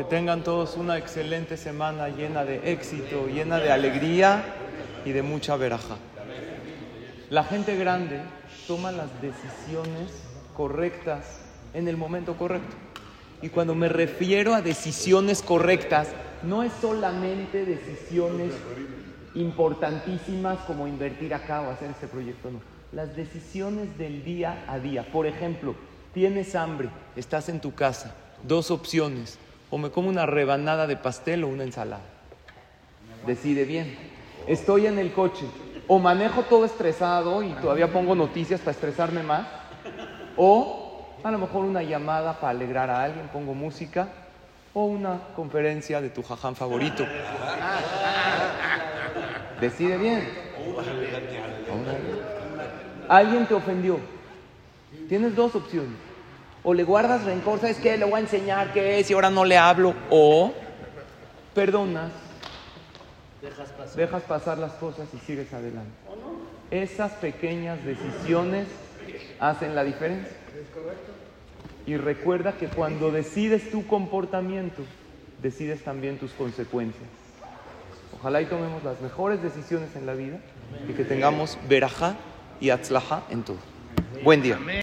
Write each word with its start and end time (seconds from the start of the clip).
Que 0.00 0.04
tengan 0.04 0.42
todos 0.42 0.78
una 0.78 0.96
excelente 0.96 1.58
semana 1.58 2.08
llena 2.08 2.42
de 2.42 2.72
éxito, 2.72 3.26
llena 3.26 3.58
de 3.58 3.70
alegría 3.70 4.42
y 5.04 5.12
de 5.12 5.22
mucha 5.22 5.56
veraja. 5.56 5.98
La 7.28 7.44
gente 7.44 7.76
grande 7.76 8.22
toma 8.66 8.92
las 8.92 9.10
decisiones 9.20 10.10
correctas 10.56 11.40
en 11.74 11.86
el 11.86 11.98
momento 11.98 12.38
correcto. 12.38 12.74
Y 13.42 13.50
cuando 13.50 13.74
me 13.74 13.90
refiero 13.90 14.54
a 14.54 14.62
decisiones 14.62 15.42
correctas, 15.42 16.08
no 16.42 16.62
es 16.62 16.72
solamente 16.80 17.66
decisiones 17.66 18.54
importantísimas 19.34 20.60
como 20.60 20.88
invertir 20.88 21.34
acá 21.34 21.60
o 21.60 21.70
hacer 21.70 21.90
este 21.90 22.06
proyecto, 22.06 22.50
no. 22.50 22.62
Las 22.92 23.14
decisiones 23.14 23.98
del 23.98 24.24
día 24.24 24.64
a 24.66 24.78
día. 24.78 25.06
Por 25.12 25.26
ejemplo, 25.26 25.74
tienes 26.14 26.54
hambre, 26.54 26.88
estás 27.16 27.50
en 27.50 27.60
tu 27.60 27.74
casa, 27.74 28.14
dos 28.44 28.70
opciones, 28.70 29.38
o 29.70 29.78
me 29.78 29.90
como 29.90 30.08
una 30.08 30.26
rebanada 30.26 30.86
de 30.86 30.96
pastel 30.96 31.44
o 31.44 31.48
una 31.48 31.64
ensalada. 31.64 32.02
Decide 33.26 33.64
bien. 33.64 33.96
Estoy 34.46 34.86
en 34.86 34.98
el 34.98 35.12
coche, 35.12 35.44
o 35.86 35.98
manejo 35.98 36.42
todo 36.42 36.64
estresado 36.64 37.42
y 37.42 37.50
todavía 37.52 37.92
pongo 37.92 38.14
noticias 38.14 38.60
para 38.60 38.72
estresarme 38.72 39.22
más, 39.22 39.46
o 40.36 41.06
a 41.22 41.30
lo 41.30 41.38
mejor 41.38 41.64
una 41.64 41.82
llamada 41.82 42.40
para 42.40 42.50
alegrar 42.50 42.90
a 42.90 43.04
alguien, 43.04 43.28
pongo 43.28 43.54
música, 43.54 44.08
o 44.72 44.84
una 44.84 45.18
conferencia 45.36 46.00
de 46.00 46.10
tu 46.10 46.22
jaján 46.22 46.56
favorito. 46.56 47.06
Decide 49.60 49.98
bien. 49.98 50.28
Alguien 53.08 53.46
te 53.46 53.54
ofendió. 53.54 53.98
Tienes 55.08 55.34
dos 55.34 55.54
opciones. 55.54 56.09
O 56.62 56.74
le 56.74 56.84
guardas 56.84 57.24
rencor, 57.24 57.60
¿sabes 57.60 57.78
qué? 57.78 57.96
Le 57.96 58.04
voy 58.04 58.14
a 58.14 58.18
enseñar 58.20 58.72
qué 58.72 58.98
es 58.98 59.10
y 59.10 59.14
ahora 59.14 59.30
no 59.30 59.44
le 59.44 59.56
hablo. 59.56 59.94
O 60.10 60.52
perdonas, 61.54 62.12
dejas 63.96 64.22
pasar 64.22 64.58
las 64.58 64.72
cosas 64.72 65.08
y 65.14 65.18
sigues 65.18 65.52
adelante. 65.52 65.90
Esas 66.70 67.12
pequeñas 67.12 67.84
decisiones 67.84 68.68
hacen 69.40 69.74
la 69.74 69.84
diferencia. 69.84 70.36
Y 71.86 71.96
recuerda 71.96 72.52
que 72.52 72.68
cuando 72.68 73.10
decides 73.10 73.70
tu 73.70 73.86
comportamiento, 73.86 74.82
decides 75.42 75.82
también 75.82 76.18
tus 76.18 76.32
consecuencias. 76.32 77.08
Ojalá 78.18 78.42
y 78.42 78.46
tomemos 78.46 78.84
las 78.84 79.00
mejores 79.00 79.42
decisiones 79.42 79.96
en 79.96 80.04
la 80.04 80.12
vida 80.12 80.38
y 80.86 80.92
que 80.92 81.04
tengamos 81.04 81.58
verajá 81.68 82.16
y 82.60 82.68
atzlajá 82.68 83.22
en 83.30 83.42
todo. 83.42 83.56
Buen 84.22 84.42
día. 84.42 84.58